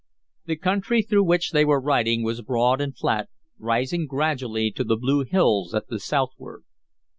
The 0.47 0.55
country 0.55 1.03
through 1.03 1.25
which 1.25 1.51
they 1.51 1.63
were 1.63 1.79
riding 1.79 2.23
was 2.23 2.41
broad 2.41 2.81
and 2.81 2.97
flat, 2.97 3.29
rising 3.59 4.07
gradually 4.07 4.71
to 4.71 4.83
the 4.83 4.97
blue 4.97 5.23
hills 5.23 5.75
at 5.75 5.89
the 5.89 5.99
southward. 5.99 6.63